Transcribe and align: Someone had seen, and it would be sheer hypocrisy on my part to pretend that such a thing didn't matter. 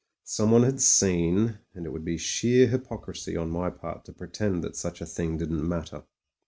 Someone 0.23 0.63
had 0.63 0.81
seen, 0.81 1.59
and 1.75 1.85
it 1.85 1.91
would 1.91 2.03
be 2.03 2.17
sheer 2.17 2.65
hypocrisy 2.65 3.37
on 3.37 3.51
my 3.51 3.69
part 3.69 4.03
to 4.05 4.11
pretend 4.11 4.63
that 4.63 4.75
such 4.75 4.99
a 4.99 5.05
thing 5.05 5.37
didn't 5.37 5.69
matter. 5.69 6.05